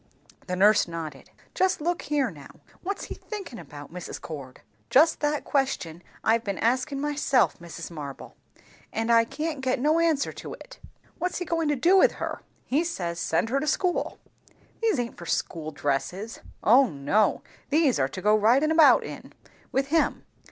[0.47, 1.29] The nurse nodded.
[1.53, 2.61] "Just look here, now!
[2.81, 4.19] What's he thinkin' about, Mrs.
[4.19, 7.91] Cord?" "Just that question I've been askin' myself, Mrs.
[7.91, 8.35] Marble;
[8.91, 10.79] and I can't get no answer to it."
[11.19, 14.17] "What's he goin' to do with her?" "He says, send her to school."
[14.81, 19.33] "These aint for school dresses." "O no; these are to go ridin' about in,
[19.71, 20.23] with him."